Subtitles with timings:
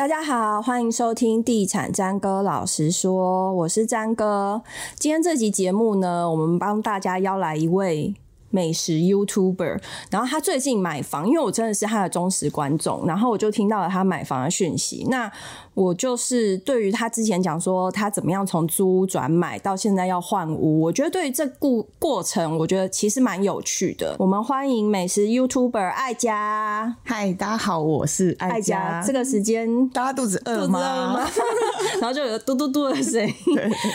[0.00, 4.62] 大家好，欢迎收听《地产詹哥老实说》，我是詹哥。
[4.94, 8.14] 今天这集节目呢，我们帮大家邀来一位
[8.50, 9.80] 美食 YouTuber，
[10.10, 15.06] 然后他最近买房，因为我真的是他的忠实观众，然后我就听到了他买房的讯息。
[15.08, 15.30] 那
[15.74, 24.16] 我就是对于他之前讲说他怎么样从租屋转买到现在要换屋，我觉得对于这故过程，我觉得其实蛮有趣的。
[24.18, 26.96] 我们欢迎美食 YouTuber 爱家。
[27.04, 28.78] 嗨，大家好，我是艾佳。
[28.78, 31.26] 艾佳这个时间大家肚子饿吗？
[31.84, 33.34] 吗然后就有嘟嘟嘟的声音。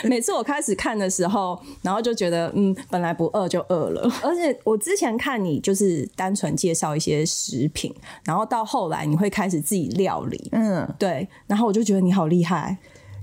[0.05, 4.09] 每次我开始看的时候，然后就觉得嗯，本来不饿就饿了。
[4.23, 7.93] 而且我之前看你就是单纯介绍一些食品，
[8.23, 10.49] 然后到后来你会开始自己料理。
[10.53, 11.65] 嗯，对，然后。
[11.65, 12.77] 我就觉得你好厉害，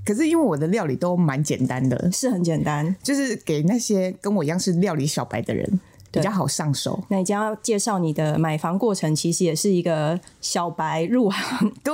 [0.05, 5.81] 可是因为我的料理都蛮简单的，是很简单，就是给那些跟我一样是料理小白的人
[6.13, 7.03] 比较好上手。
[7.09, 11.93] 那你将要介绍你的买房过程，其实也是一个小白入行， 对，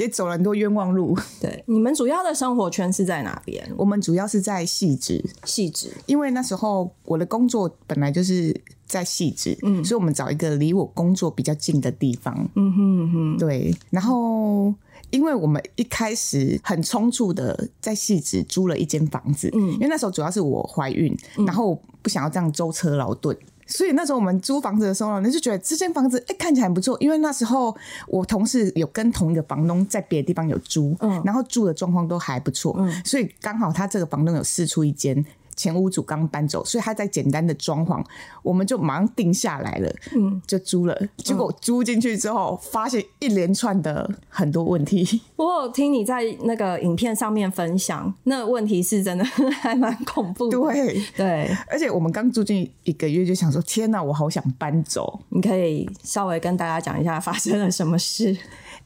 [0.00, 1.16] 也走了很多冤枉路。
[1.40, 3.66] 对，你们主要的生活圈是在哪边？
[3.76, 8.54] 我们主要是在细致，细致，因为那时候我的工作本来就是。
[8.88, 13.76] 在细致，嗯，所以我们找一个离我工作比较近的地方，嗯哼嗯哼，对。
[13.90, 14.72] 然后，
[15.10, 23.36] 因为我们一开始很匆促的在戏子租了一间房子，嗯，因为那时候主要是我怀孕，然后不想要这样舟车劳顿，
[23.66, 27.74] 所以那时候我们租房子的时候呢，就觉得这间房子哎看起来很不错，因为那时候
[28.06, 35.24] 我同事有跟同一个房东在别的地方有租，嗯，然后住的状况都还不错，嗯，所以刚好他这个房东有试出一间。
[35.58, 38.00] 前屋主刚搬走，所以他在简单的装潢，
[38.44, 40.96] 我们就马上定下来了，嗯，就租了。
[41.16, 45.20] 结果租进去之后，发现一连串的很多问题。
[45.34, 49.24] 我有听你在那个影片上面分享，那个问题是真的
[49.60, 50.56] 还蛮恐怖的。
[50.56, 55.18] 对对，而且我们刚住进一个月，就想说：天哪，我好想搬走。
[55.30, 58.36] 你可以稍微跟大家讲一下发生了什么事？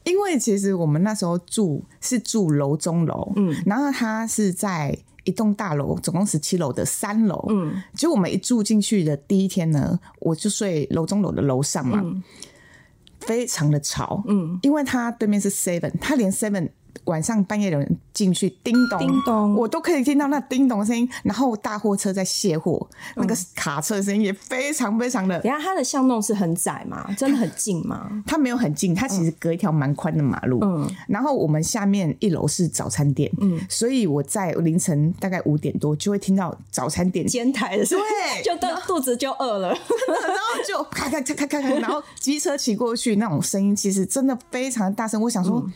[0.05, 4.97] 因为其实我们那时候住是住楼中楼，嗯，然后他是在。
[5.23, 7.45] 一栋大楼，总共十七楼的三楼。
[7.49, 12.23] 嗯，就我们一住进去的第一天呢，我就睡楼中楼的楼上嘛，嗯，
[13.19, 14.23] 非常的吵。
[14.27, 16.69] 嗯，因为它对面是 Seven，它连 Seven。
[17.05, 21.07] 晚上半夜有人进去叮咚，叮咚，我都可以听到那叮咚的声音。
[21.23, 25.39] 然后大货车在卸货，嗯，那个卡车的声音也非常非常的。
[25.41, 27.11] 等下，它的巷弄是很窄嘛？
[27.17, 28.23] 真的很近吗？
[28.25, 30.59] 它没有很近，它其实隔一条蛮宽的马路。
[30.61, 45.21] 嗯，然后我们下面一楼是早餐店，嗯，所以我在凌晨大概五点多就会听到早餐店煎台的声音，对， 就肚肚子就饿了， 然后就咔咔咔咔咔咔，然后机车骑过去那种声音，其实真的非常大声。
[45.21, 45.61] 我想说。
[45.65, 45.73] 嗯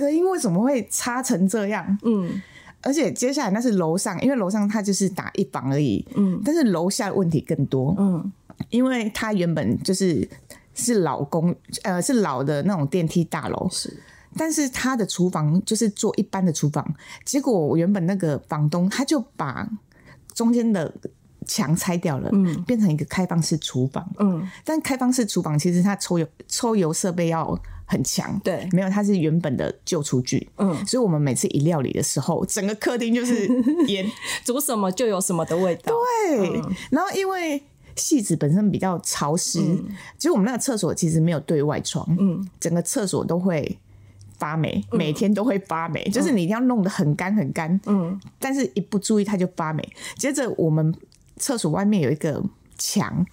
[0.00, 1.98] 隔音为什么会差成这样？
[2.04, 2.40] 嗯，
[2.80, 6.02] 而且接下来那是楼上，因为楼上它就是打一房而已。
[6.14, 7.94] 嗯，但是楼下的问题更多。
[7.98, 8.32] 嗯，
[8.70, 10.26] 因为它原本就是
[10.72, 13.68] 是老公，呃，是老的那种电梯大楼。
[13.70, 13.94] 是，
[14.38, 16.82] 但是他的厨房就是做一般的厨房，
[17.26, 19.68] 结果我原本那个房东他就把
[20.32, 20.90] 中间的
[21.44, 24.10] 墙拆掉了，嗯，变成一个开放式厨房。
[24.18, 27.60] 嗯，但开放式厨房其实它抽油抽油设备要。
[27.90, 33.48] 很强，对，没有，它是原本的旧厨具，嗯，所以我们每次一料理的时候，整个客厅就是
[33.88, 34.08] 烟，
[34.44, 35.92] 煮什么就有什么的味道，
[36.28, 36.48] 对。
[36.50, 37.60] 嗯、然后因为
[37.96, 43.76] 戏子本身比较潮湿，其、嗯、实我们那个厕所其实没有对外窗，嗯，整个厕所都会
[44.38, 49.82] 发霉，每天都会发霉，嗯、就是你一定要弄得很干很干，嗯，但是一不注意它就发霉。
[50.16, 50.94] 接着我们
[51.38, 52.40] 厕所外面有一个
[52.78, 53.26] 墙，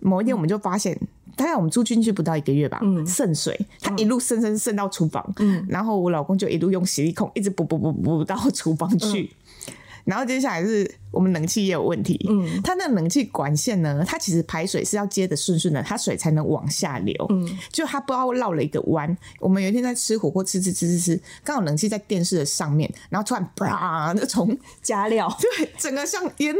[0.00, 0.96] 某一天我们就发现。
[1.38, 9.30] 大概我们住进去不到一个月吧，嗯，渗水，它一路渗渗渗到厨房，嗯，然后我老公就一路用洗力孔一直补补补补到厨房去，
[9.68, 9.72] 嗯，
[10.04, 19.16] 然后接下来是我们冷气也有问题，嗯，它那冷气管线呢，它其实排水是要接的顺顺的，它水才能往下流，嗯，就它不知道绕了一个弯。
[19.38, 26.52] 我们有一天在吃火锅，吃吃吃吃吃，刚好冷气在电视的上面，然后突然啪，就从 加料，对，整个像烟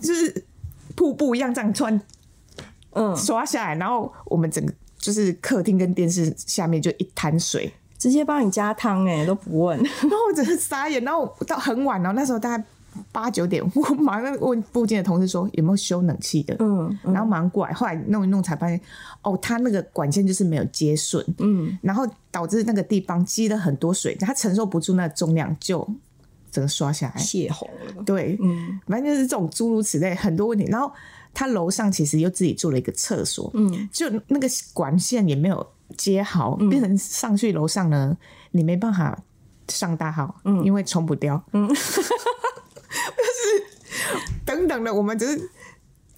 [0.00, 0.44] 就是
[0.94, 2.00] 瀑布一样这样突然。
[2.96, 9.78] 嗯，刷下来，然后我们整个就是客厅跟电视下面就一滩水，直接帮你加汤哎，都不问。
[10.02, 12.64] 然后我真的傻眼，然后到很晚了，那时候大概
[13.12, 18.80] 八九点，我马上问附近的同事说有没有修冷气的，嗯，然后马上过来，后来弄一弄才发现，
[19.22, 25.86] 哦，他那个管线就是没有接顺，嗯，然后导致那个地方积了很多水，它承受不住那个重量，就
[26.50, 27.20] 整个刷下来。
[27.20, 28.02] 泄洪了。
[28.04, 30.92] 对，嗯，反正就是这种诸如此类很多问题，然后。
[31.38, 38.16] 他楼上其实又自己做了一个厕所，嗯，就那个管线也没有接好，嗯、变成上去楼上呢，
[38.52, 39.22] 你没办法
[39.68, 41.84] 上大号，嗯，因为冲不掉，嗯， 就是
[44.46, 45.50] 等等的，我们只是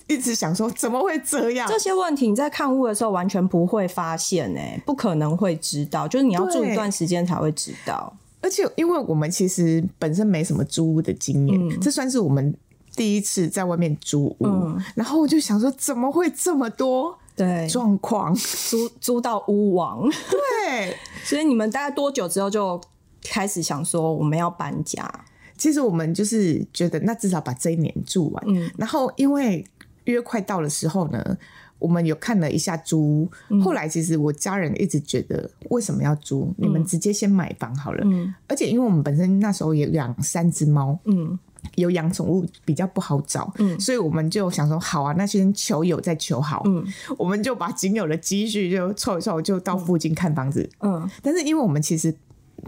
[0.06, 1.66] 一直想说怎么会这样？
[1.68, 8.16] 这些问题你在看屋的时候完全不会发现、欸，哎，不可能会知道，就是你要住一段时间才会知道。
[8.40, 12.54] 而且因为我们其实本身没什么租屋的经验，嗯、这算是我们
[12.94, 17.68] 第一次在外面租屋，嗯、然后我就想说怎么会这么多对。
[17.68, 18.34] 状况？
[18.34, 20.08] 租租到屋王？
[20.30, 22.80] 对， 所以你们大概多久之后就
[23.24, 25.08] 开始想说我们要搬家？
[25.56, 28.44] 其实我们就是觉得，那至少把这一年住完。
[28.46, 29.64] 嗯，然后因为
[30.04, 31.36] 约快到的时候呢，
[31.78, 33.28] 我们有看了一下租。
[33.48, 36.52] 嗯、后来其实我家人一直觉得，为什么要租？
[36.58, 38.02] 嗯、你们直接先买房好了。
[38.04, 41.38] 嗯，而且因为我们本身那时候也养三只猫，嗯，
[41.76, 46.62] 有养宠物比较不好找，嗯，所以我们就想说，好啊，那先求友再求好。
[46.66, 46.84] 嗯，
[47.16, 50.68] 我们就把仅有的积蓄就凑一凑，就到附近看房子。
[50.80, 52.14] 嗯，但是因为我们其实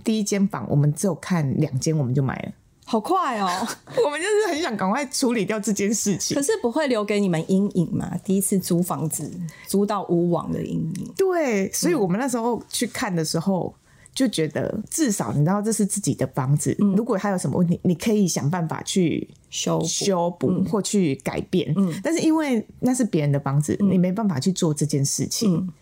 [0.04, 2.52] 第一间房我们只有看两间，我们就买了。
[2.90, 3.46] 好快哦！
[4.04, 6.36] 我们就是很想赶快处理掉这件事情。
[6.36, 8.16] 可是不会留给你们阴影嘛？
[8.24, 9.30] 第一次租房子
[9.68, 11.12] 租到屋网的阴影。
[11.16, 13.72] 对，所以我们那时候去看的时候，
[14.12, 16.76] 就觉得至少你知道这是自己的房子。
[16.80, 21.72] 嗯、如果还有什么问题，你可以想办法去修补修补或去改变。
[21.76, 25.54] 嗯，但是因为那是别人的房子，嗯、你没办法去做这件事情。
[25.54, 25.72] 嗯、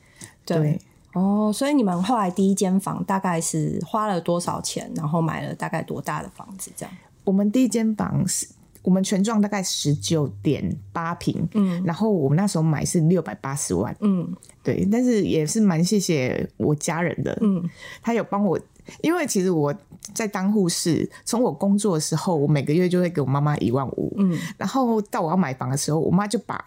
[0.44, 0.58] 对。
[0.58, 0.80] 对
[1.14, 4.90] 哦，所以你们后来第一间房大概是花了多少钱？
[4.94, 6.70] 然后买了大概多大的房子？
[6.76, 6.94] 这样，
[7.24, 8.46] 我们第一间房是
[8.82, 14.30] 我们全幢大概十九点八平，嗯，然后我们那时候买是六百八十万，嗯，
[14.62, 17.68] 对，但是也是蛮谢谢我家人的，嗯，
[18.02, 18.60] 他有帮我，
[19.02, 19.74] 因为其实我
[20.14, 26.62] 在当护士，从我工作的时候，我每个月就会给我妈妈一万五，嗯，然后到我要买房的时候，我妈就把。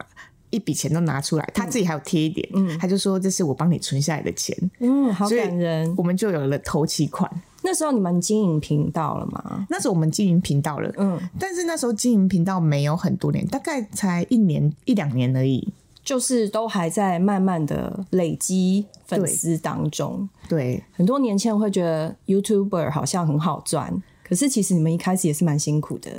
[0.51, 5.91] 一笔钱都拿出来，他自己还有贴一点，嗯，他就说，这是我帮你存下来的钱，嗯，好感人。
[5.97, 7.29] 我们就有了头期款。
[7.63, 9.65] 那时候你们经营频道了吗？
[9.69, 15.71] 那时候我们经营频道了，嗯，但是那时候经营频道没有很多年，大概才一年一两年而已，
[16.03, 20.27] 就是都还在慢慢的累积粉丝当中。
[20.49, 26.09] 对，对很多年轻人会觉得 YouTuber 好像很好赚，可是其实你们一开始也是蛮辛苦的。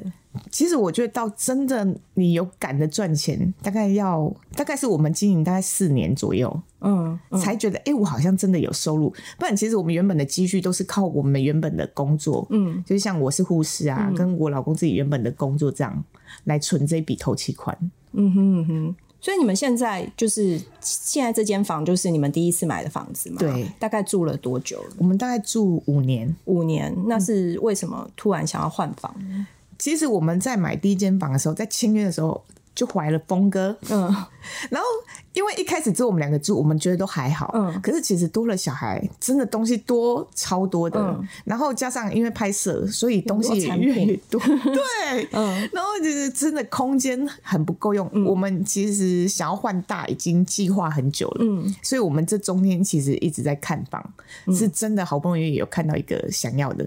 [0.50, 9.12] 其实我觉得到真的你有赶的赚钱，大概要大概是我们经营大概四年左右，嗯，嗯才觉得哎、欸，我好像真的有收入。
[9.38, 16.04] 不然其实我们原本的积蓄都是靠我们原本的工作，嗯，就是像我是护士啊，嗯、跟我老公自己原本的工作这样
[16.44, 17.76] 来存这笔头期款。
[18.12, 18.96] 嗯哼嗯哼。
[19.20, 23.36] 所以你们现在就是现在这间房就是你们第一次买的房子吗？
[23.38, 24.96] 对，大概住了多久了？
[24.98, 26.92] 我们大概住五年，五年。
[27.06, 29.14] 那是为什么突然想要换房？
[29.20, 29.46] 嗯
[29.82, 32.40] 其实我们在买第一间房的时候，在签约的时候
[32.72, 34.02] 就怀了峰哥，嗯，
[34.70, 34.86] 然后
[35.32, 44.40] 因为一开始只有我们两个住，我们觉得都还好，嗯，可是其实多了小孩，真的东西多超多的，嗯，然后加上因为拍摄，所以东西也越来越多，
[44.72, 54.14] 对，嗯，然后就是真的空间很不够用，嗯，我们其实想要换大已经计划很久了，嗯，所以我们这中间其实一直在看房，
[54.46, 56.86] 嗯，是真的好不容易有看到一个想要的。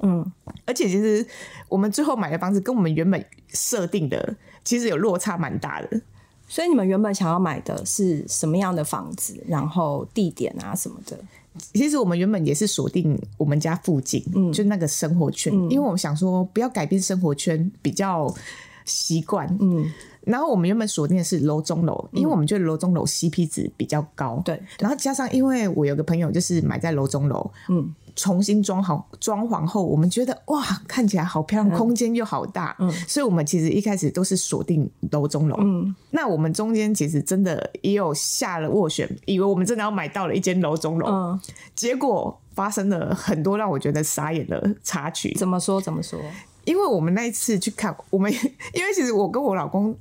[0.00, 0.24] 嗯，
[0.64, 1.26] 而且其实
[1.68, 6.00] 我们最后买的房子跟我们原本设定的其实有落差蛮大的，
[6.48, 9.42] 所以你们原本想要买的是什么样的房子？
[9.48, 11.18] 然后地点啊什么的？
[11.72, 18.32] 其实我们原本也是锁定我们家附近，嗯，就那个生活圈，嗯，因为我们想说不要改变生活圈，比较
[18.84, 19.90] 习惯，嗯。
[20.24, 24.60] 然后我们原本锁定的是楼中楼，因为我们觉得楼中楼 CP 值比较高，对。
[24.80, 27.94] 然后加上因为我有个朋友就是买在楼中楼，嗯。
[28.16, 41.40] 重新装好装潢后，我们觉得哇，看起来好漂亮，空间又好大，嗯，所以我们其实一开始都是锁定楼中楼，嗯，那我们中间其实真的也有下了斡旋，以为我们真的要买到了一间楼中楼，嗯，
[41.74, 45.34] 结果发生了很多让我觉得傻眼的插曲。
[45.34, 45.80] 怎么说？
[45.80, 46.18] 怎么说？
[46.64, 48.32] 因为我们那一次去看，我们
[48.74, 49.94] 因为其实我跟我老公。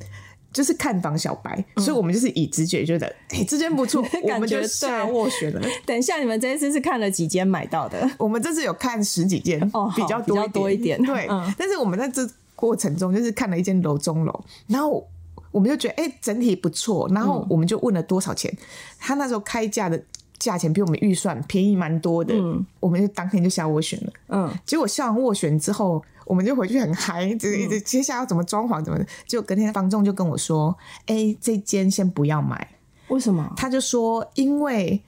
[0.55, 5.61] 就是看房小白，嗯、所以我们就是以直觉觉得，哎、欸，这间不错， 我们就下斡旋了。
[5.85, 8.09] 等一下，你们这一次是看了几间买到的？
[8.17, 10.51] 我们这次有看十几间，哦，比较多一点。
[10.53, 15.05] 多一点对，嗯、但是我们在这过程中就是看了一间楼中楼，然后
[15.51, 18.57] 我们就觉得，哎、欸，整体不错，然后我们就问了多少钱，嗯、
[18.97, 20.01] 他那时候开价的
[20.39, 26.01] 价钱比我们预算便宜蛮多的，嗯，我们就当天就下斡旋了，嗯，结果下完斡旋之后。
[26.25, 32.67] 我们就回去很嗨，就是一直接下来要怎么装潢怎么的，就隔天房仲就跟我说：“哎、欸，这间先不要买，
[33.09, 35.01] 为什么？”他就说：“因为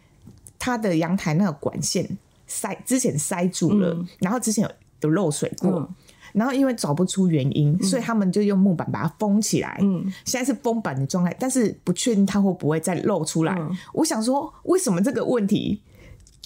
[0.60, 4.70] 他的阳台那个管线塞之前塞住了，嗯、然后之前有
[5.02, 5.90] 有漏水过，嗯、
[6.34, 9.78] 然后因为找不出原因，嗯、所以他们就用木板把它封起来。
[9.82, 13.56] 嗯，现在是封板的状态，但是不确定它会不会再漏出来。
[13.60, 15.82] 嗯、我想说，为什么这个问题？”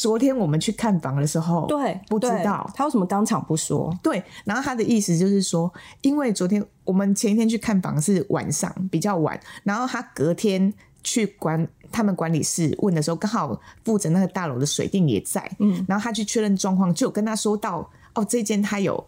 [0.01, 3.95] 昨天我们去看房的时候，对，不知道他为什么当场不说？
[4.01, 19.05] 对，然后他的意思就是说，因为昨天我们前一天去看房是晚上比较晚，然后他隔天去管他们管理室问的时候，刚好负责那个大楼的水电也在，嗯，然后他去确认状况，就有跟他说到，哦，这间他有。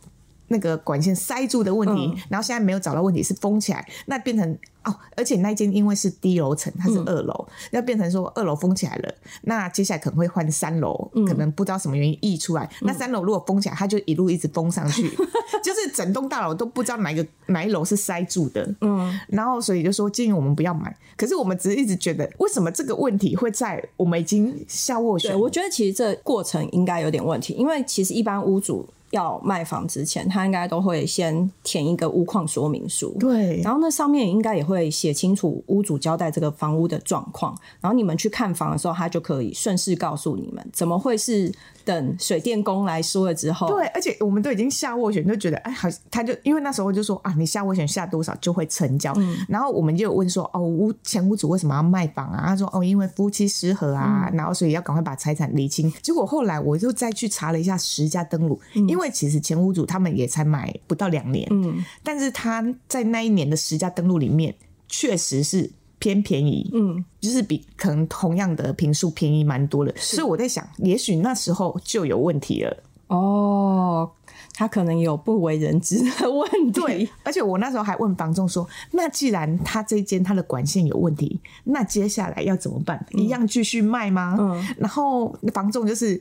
[0.47, 15.27] 那个管线塞住的问题，嗯、然后现在没有找到问题，是封起来，那变成哦，而且那一间因为是低楼层，它是二楼，那、嗯、变成说二楼封起来了，那接下来可能会换三楼，嗯、可能不知道什么原因溢出来，嗯、那三楼如果封起来，它就一路一直封上去，嗯、
[15.63, 25.39] 就是整栋大楼都不知道哪一个哪一楼是塞住的，嗯，然后所以就说建议我们不要买，可是我们只是一直觉得，为什么这个问题会在我们已经下斡旋？
[25.39, 28.87] 我觉得其实这过程应该有点问题，因为其实一般屋主。
[29.13, 41.53] 要卖房之前，他应该都会先填一个屋况说明书，对，然后那上面应该也会写清楚屋主交代这个房屋的状况，然后你们去看房的时候，他就可以顺势告诉你们，怎么会是
[41.85, 43.67] 等水电工来说了之后？
[43.67, 52.45] 对，而且我们都已经下斡旋，就觉得哎，好，他就因为那时候就说啊，你下斡旋下多少就会成交，嗯、然后我们就有问说哦，屋前屋主为什么要卖房啊？
[52.47, 55.93] 他说哦，因为夫妻失和啊，嗯、然后所以要赶快把财产厘清。
[56.01, 59.02] 结果后来我就再去查了一下实家登录，嗯、因为。
[59.03, 64.55] 因为其实前屋主他们也才买不到两年，嗯，但是他在那一年的十家登录里面
[64.87, 65.69] 确实是
[65.99, 72.83] 偏便宜，嗯，就是比可能同样的平数便宜蛮多的，所以我在想，也许那时候就有问题了。
[73.07, 74.09] 哦，
[74.53, 76.79] 他可能有不为人知的问题。
[76.79, 83.05] 对，而且我那时候还问房仲说，那既然他这间他的管线有问题，那接下来要怎么办？
[83.11, 84.37] 嗯、一样继续卖吗？
[84.39, 86.19] 嗯，然后房仲就是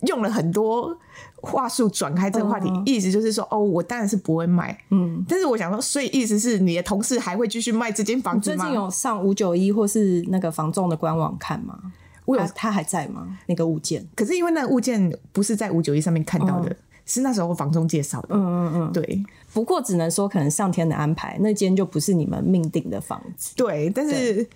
[0.00, 0.98] 用了很多。
[1.42, 8.64] 话术转开这个话题，嗯、意思就是说，哦，我当然是不会卖，嗯，但是我想说，所以意思是你的同事还会继续卖这间房子吗？
[8.64, 11.78] 最近有上五九一或是那个房仲的官网看吗？
[12.24, 13.38] 我有他，他还在吗？
[13.46, 14.04] 那个物件？
[14.16, 19.22] 可是因为那个物件不是在五九一上面看到的，嗯、是那时候房仲介绍的，嗯嗯嗯，对。
[19.52, 23.88] 不过只能说，可能上天的安排，那间就不是你们命定的房子，对。
[23.90, 24.48] 但是。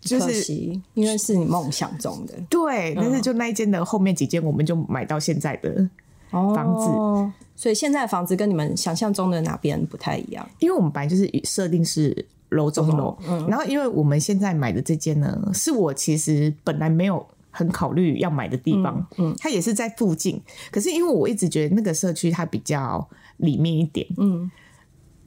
[0.00, 0.54] 就是，
[0.94, 2.34] 因为是你梦想中的。
[2.48, 5.88] 对，但是就那一间的后面几间，我们就买到现在的
[6.30, 6.86] 房子。
[6.86, 10.48] 哦，所以现在的房子跟你们想象中的哪边不太一样？
[10.58, 20.40] 因为我们本来就是设定是楼中楼，嗯，然后因为我们现在买的这间呢，是我其实本来没有很考虑要买的地方，嗯，它也是在附近，
[20.70, 24.50] 可是因为我一直觉得那个社区它比较里面一点，嗯。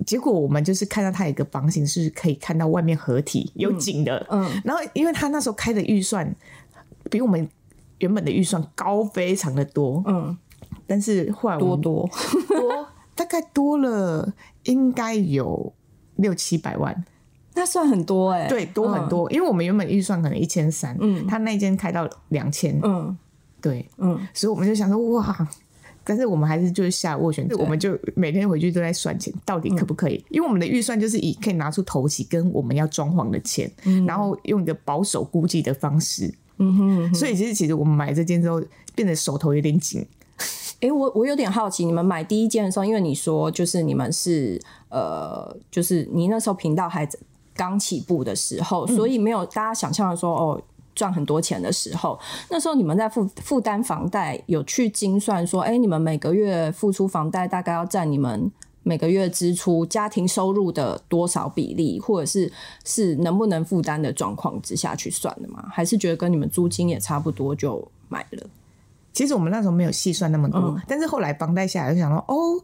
[0.06, 6.36] 结果我们就是看到它有一个房型是可以看到外面合体有景的，嗯，嗯，然后因为他那时候开的预算
[7.10, 7.48] 比我们
[8.00, 10.38] 原本的预算高非常的多，嗯，
[10.86, 12.10] 但是后来多多。
[12.48, 14.34] 多大概多了
[14.64, 15.72] 应该有
[16.16, 17.06] 六七百万，
[17.54, 23.16] 那算很多哎、欸，对，多很多，嗯、因为我们原本预算可能一千三，嗯，他那间开到两千，嗯，
[23.62, 25.48] 对，嗯，所以我们就想说哇。
[26.06, 30.16] 但是我们还是就是下斡旋，我们就每天回去都在算钱，到底可不可以？
[30.16, 36.26] 嗯、因为我们的预算就是以可以拿出头期跟我们要装潢的钱，嗯、然后用一个保守估计的方式。
[36.58, 38.62] 嗯哼，嗯哼，所以其实其实我们买这间之后，
[38.94, 40.06] 变得手头有点紧。
[40.82, 47.08] 哎、欸，我我有点好奇，你们买第一间的时候，因为你说就是你们是呃，就是你那时候频道还
[47.56, 50.62] 刚起步的时候，所以没有大家想象的说哦。
[50.96, 52.20] 赚很多钱的时候，
[52.50, 58.52] 那时候你们在负负担房贷，有去精算说，哎、欸，你们每个月付出房贷大概要占你们
[58.84, 62.52] 每个月支出家庭收入的多少比例，或者是
[62.84, 65.66] 是能不能负担的状况之下去算的吗？
[65.72, 68.44] 还是觉得跟你们租金也差不多就买了？
[69.14, 72.62] 其实我们那时候没有细算那么多，嗯、但是后来房贷下来就想说，哦。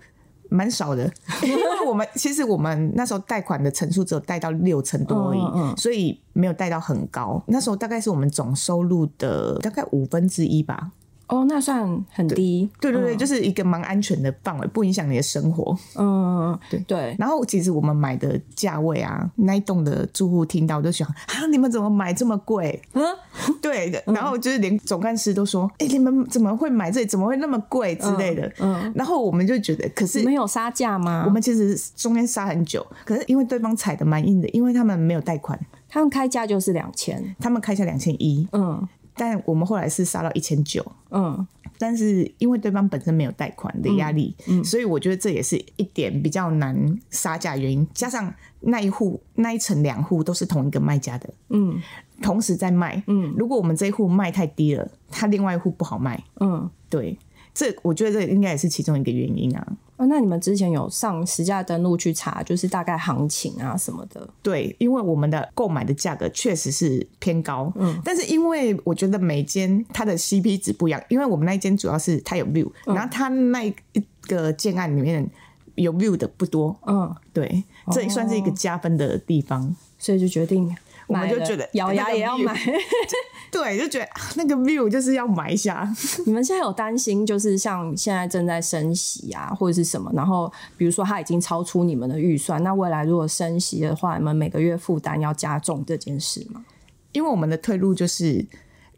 [0.50, 1.04] 蛮少的，
[1.44, 7.42] 因为我们其实我们那时候贷款的层数只有贷到六成多而已，嗯嗯、所以没有贷到很高。
[7.48, 10.92] 那时候大概是我们总收入的大概五分之一吧。
[11.30, 12.68] 哦，那算很低。
[12.82, 15.78] 对对对，嗯、就是一个蛮安全的范围，不影响你的生活。
[15.96, 17.16] 嗯，对对。
[17.20, 22.82] 然后其实我们买的价位啊，那一栋的住户听到就想啊，你们怎么买这么贵？
[22.94, 23.04] 嗯，
[23.62, 24.04] 对的。
[24.08, 27.06] 然后就是连总干事都说，哎、欸，你们怎么会买这里？
[27.06, 28.48] 怎么会那么贵之类的？
[28.60, 28.76] 嗯。
[28.84, 31.24] 嗯然后我们就觉得，可是没有杀价吗？
[31.28, 38.48] 我们其实中间杀很久，可是因为对方踩的蛮硬的，因为他们没有贷款，他们开价就是两千，他们开价两千一。
[38.52, 38.88] 嗯。
[39.20, 41.46] 但我们后来是杀到一千九，嗯，
[41.78, 47.86] 但是因为对方本身没有贷款的压力，嗯，嗯，所以我觉得这也是一点比较难杀价原因。
[47.94, 51.78] 加上那一户那一层两户都是同一个卖家的，嗯，
[52.22, 57.20] 同时在卖，嗯，如果我们这一户卖太低了，他另外一户不好卖，嗯，对，
[57.54, 59.68] 这我觉得这应该也是其中一个原因啊。
[60.00, 64.26] 哦，那你们之前有上实价登录去查，就是大概行情啊什么的？
[64.42, 73.76] 对，因为我们的购买的价格确实是偏高，嗯，但是因为我觉得每间它的 CP 值不一样，因为我们那一间主要是它有 view，然后它那一
[74.22, 75.30] 个建案里面
[75.76, 80.74] 有 view 的不多，嗯，对，这也算是一个加分的地方，哦，所以就决定。
[81.10, 82.56] 我们就觉得咬牙也要买，
[83.52, 85.92] 对，就觉得那个 view 就是要买一下。
[86.28, 90.12] 你们现在有担心，就是像现在正在升息啊，或者是什么？
[90.14, 96.64] 然后比如说它已经超出你们的预算，那未来如果升息的话，你们每个月负担要加重这件事吗？
[97.12, 98.46] 因为我们的退路就是，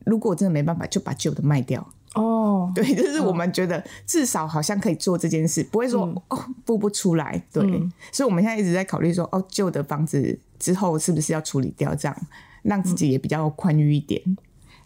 [0.03, 1.87] 如果真的没办法，就把旧的卖掉。
[2.15, 7.41] 哦，对，就是我们觉得至少好像可以做这件事，不会说、嗯、哦付不出来。
[7.53, 10.37] 对、嗯，所以我们现在一直在考虑说，哦，旧的房子。
[10.61, 12.15] 之后是不是要处理掉，这样
[12.61, 14.21] 让自己也比较宽裕一点？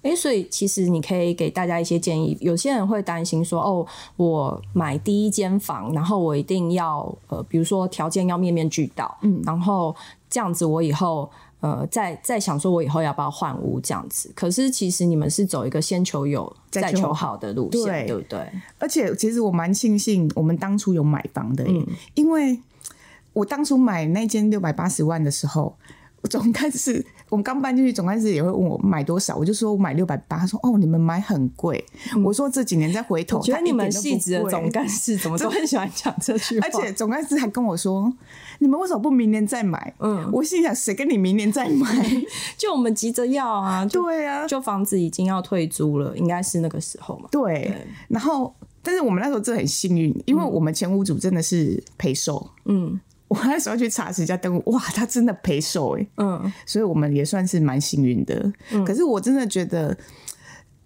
[0.01, 2.38] 哎、所以其实你可以给大家一些建议。
[2.39, 3.84] 有些人会担心说：“哦，
[4.17, 9.96] 我买第一间房，然后我一定要呃，比如说条件要面面俱到，嗯，然后
[10.29, 11.27] 这样子我以后
[11.60, 14.32] 呃，再再想说我以后要不要换屋这样子。
[14.36, 18.48] 可是其实你们是走一个先求有再求好的路线，对，对不对？
[18.77, 22.60] 而且其实我蛮庆幸我们当初有买房的，嗯，因为。
[23.36, 25.77] 我当初买那间六百八十万的时候，
[26.30, 31.86] 总干事，我们刚搬进去，总干事也会问我买多少，我就说我买六百八，他说哦，你们买很贵。
[32.15, 38.12] 嗯、我说这几年再回头，我觉得你们细致的总干事怎么都很喜欢讲这句话，而且总干事还跟我说，
[38.60, 39.94] 你们为什么不明年再买？
[40.00, 41.88] 嗯，我心想谁跟你明年再买？
[42.58, 47.27] 就我们急着要啊， 对啊，就房子已经要退租了，应该是那个时候嘛。
[47.30, 48.51] 对，对然后
[48.82, 53.00] 但是我们那时候真的很幸运，因为我们前屋主真的是陪售，嗯。
[53.36, 58.51] 我那时候去查实价登录，哇，他真的赔售哎，嗯，所以我们也算是蛮幸运的。
[58.72, 59.98] 嗯，可是我真的觉得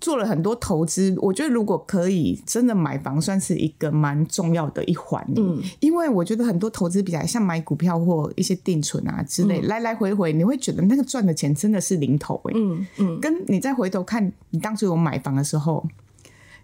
[0.02, 5.24] 做了很多投资，我觉得如果可以真的买房，算是一个蛮重要的一环。
[5.36, 15.86] 嗯，因为我觉得很多投资比较像买股票或一些定存啊之类，嗯，来来回回，你会觉得那个赚的钱真的是零头哎，嗯嗯，跟你再回头看你当初有买房的时候。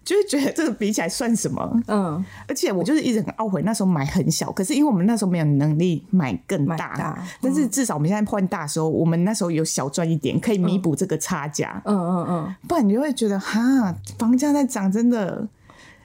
[0.06, 1.82] 就会觉得这个比起来算什么？
[1.88, 11.82] 嗯，而且我就是一直很懊悔，那时候买很小，可是因为我们那时候没有能力买更大，大嗯、但是至少我们现在换大的时候，我们那时候有小赚一点，可以弥补这个差价。
[11.84, 13.60] 嗯嗯嗯，不然你就会觉得哈，
[14.16, 15.46] 房价在涨，真的。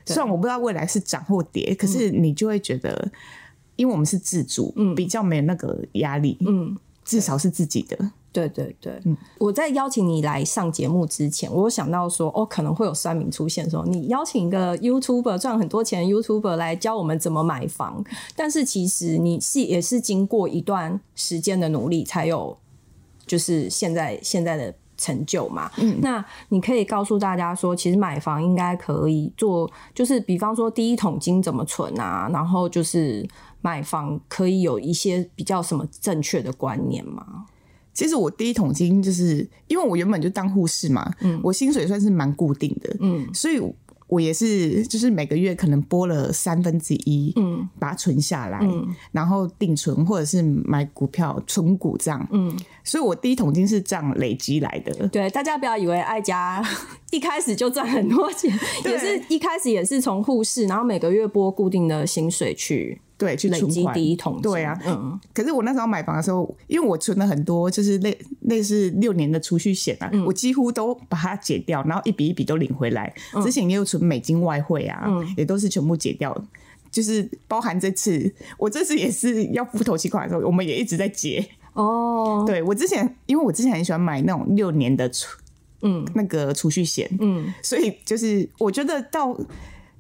[0.04, 3.12] 虽然我不知道未来是涨或跌，可是你就会觉得，
[3.76, 7.98] 因为我们是自住，嗯，比较没有那个压力，嗯，至少是自己的。
[8.34, 18.02] 对对对，嗯，我在邀请你来上节目之前，我有想到说，哦，可能会有酸民出现，说你邀请一个 YouTuber 赚很多钱的 YouTuber 来教我们怎么买房，
[18.34, 22.58] 但是其实你是也是经过一段时间的努力才有，
[23.28, 25.70] 就是现在现在的成就嘛。
[25.78, 33.28] 嗯，那你可以告诉大家说，其实买房应该可以做，就是比方说第一桶金怎么存啊，然后就是
[33.62, 37.46] 买房可以有一些比较什么正确的观念吗？
[37.94, 43.60] 其实我第一桶金就是因为我原本就当护士嘛，嗯，我薪水算是蛮固定的，嗯，所以
[44.12, 55.08] 我也是就是每个月可能拨了三分之一，嗯，把它存下来，嗯，然后定存或者是买股票存股这样，嗯，所以我第一桶金是这样累积来的。
[55.08, 56.62] 对，大家不要以为爱家
[57.12, 58.52] 一开始就赚很多钱，
[58.84, 63.00] 也是一开始也是从护士，然后每个月拨固定的薪水去。
[63.22, 64.42] 对，去累积第一桶金。
[64.42, 65.20] 对啊，嗯。
[65.32, 73.14] 可是我那时候买房的时候，因为我存了很多，就是类类似六年的储蓄险啊、嗯，我几乎都把它解掉，然后一笔一笔都领回来。
[73.36, 76.36] 嗯、之前也有存美金外汇啊、嗯，也都是全部解掉。
[76.90, 81.48] 就是包含这次，我这次也是要付头期款的时候，我们也一直在结。
[81.74, 82.44] 哦。
[82.50, 85.38] 对，我之前，因为我之前很喜欢买那种六年的储，
[85.84, 89.38] 嗯，那个储蓄险，嗯，所以就是我觉得到。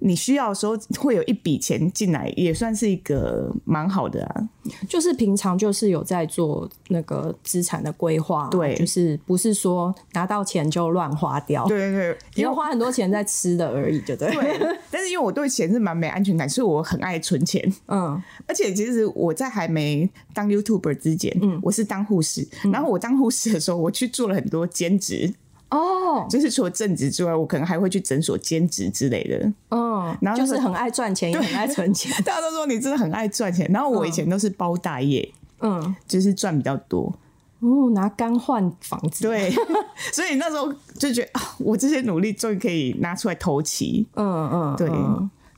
[0.03, 4.49] 你需要的时候会有一笔钱进来，也算是一个蛮好的啊。
[4.89, 14.33] 就是平常就是有在做那个资产的规划，对，就是不是说拿到钱就乱花掉，对对对，因为花很多钱在吃的而已，对不对？
[14.33, 14.77] 对。
[14.89, 17.61] 但是因为我对钱是蛮没安全感，所以我很爱存钱。
[17.87, 25.33] 嗯，而且其实我在还没当 YouTuber 之前，嗯，我是当护士，然后我当护士的时候，我去做了很多兼职。
[25.69, 29.37] 哦、oh，就是除了正职之外，我可能还会去诊所兼职之类的。
[29.69, 32.11] 嗯、oh，然后就是很爱赚钱，也很爱存钱。
[32.23, 33.69] 大家都说你真的很爱赚钱。
[33.71, 37.13] 然后我以前都是包大业，嗯，就是赚比较多。
[37.59, 39.23] 哦，拿肝换房子。
[39.23, 39.51] 对，
[40.11, 44.07] 所以那时候就觉得啊，我这些努力终于可以拿出来头期。
[44.15, 44.89] 嗯嗯，对，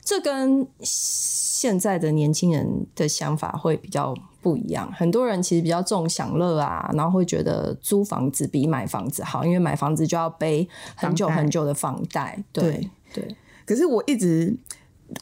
[0.04, 4.14] 这跟现在的年轻人的想法会比较。
[4.44, 12.38] 不一样，很多人其实比较重享乐啊，然后会觉得租房子比买房子好，因为买房子就要背很久很久的房贷。
[12.52, 13.26] 对对，
[13.64, 14.54] 可是我一直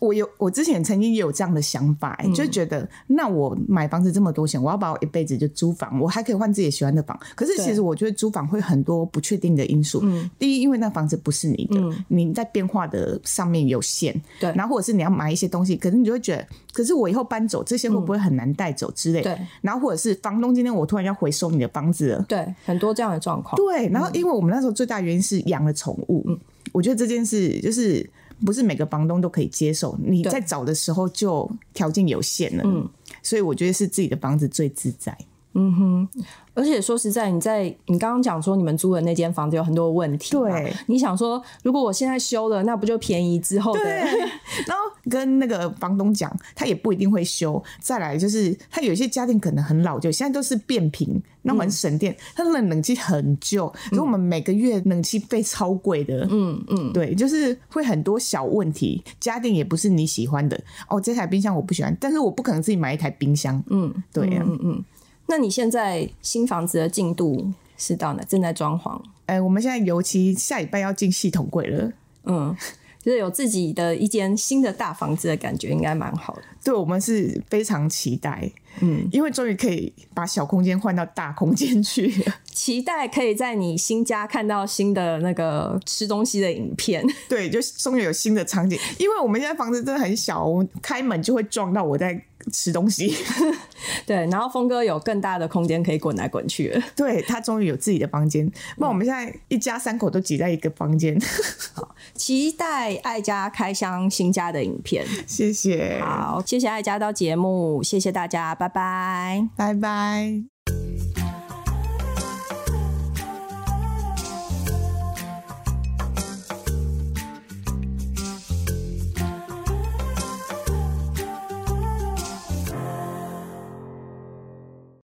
[0.00, 7.18] 我有我之前曾经也有这样的想法、欸，嗯、就觉得那我买房子这么多钱，我要把我一辈子就租房，我还可以换自己喜欢的房。
[7.34, 9.98] 可是其实我觉得租房会很多不确定的因素。
[10.04, 14.18] 嗯，第一，因为那房子不是你的，嗯、你在变化的上面有限。
[14.38, 19.20] 对，然后或者是你要买一些东西，可是你就会觉得，可是我以后搬走这些会不会很难带走之类？
[19.20, 23.56] 对、嗯，然后或者是房东今天我突然要回收你的房子了，对，很多这样的状况。
[23.56, 26.38] 对，然后因为我们那时候最大原因是养了宠物，嗯，
[26.70, 28.08] 我觉得这件事就是。
[28.44, 32.88] 不是每个房东都可以接受，你在找的时候就条件有限了，嗯，
[33.22, 35.16] 所以我觉得是自己的房子最自在，
[35.54, 36.08] 嗯哼。
[36.54, 43.80] 而且说实在，你在你刚刚讲说你们租的那间房子有很多问题，对，你想说如果我现在修了，那不就便宜之后的？
[43.80, 43.90] 对，
[44.68, 47.62] 然后跟那个房东讲，他也不一定会修。
[47.80, 56.26] 再来就是，他有些家电可能很老旧，现在都是变频，那么很省电，他的冷气很旧，所以我们每个月冷气费超贵的。
[56.30, 60.60] 嗯嗯，对，就是会很多小问题，家电也不是你喜欢的。
[60.88, 63.62] 哦，这台冰箱我不喜欢，但是我不可能自己买一台冰箱。
[63.68, 64.84] 嗯，对呀，嗯嗯。
[65.26, 68.22] 那你现在新房子的进度是到哪？
[68.24, 69.00] 正在装潢。
[69.26, 71.92] 哎、欸，我们现在油漆下礼拜要进系统柜了。
[72.24, 72.54] 嗯，
[73.02, 76.42] 就是有自己的一间新的大房子的感觉，应该蛮好的。
[76.62, 78.50] 对，我们是非常期待。
[78.80, 82.10] 嗯，因为终于可以把小空间换到大空间去。
[82.52, 87.04] 期待可以在你新家看到新的那个吃东西的影片。
[87.28, 88.78] 对，就终于有新的场景。
[88.98, 92.24] 因为我们现在房子真的很小，我们开门就会撞到我在。
[92.50, 93.14] 吃东西，
[94.06, 96.82] 对，然后峰哥有更大的空间可以滚来滚去了。
[96.96, 101.18] 对，他终于有自己的房间，那、嗯、我们现在一家三口都挤在一个房间。
[101.74, 105.06] 好，期待爱家开箱新家的影片。
[105.26, 110.51] 谢谢，好，谢谢爱家到节目，谢谢大家，拜拜，拜拜。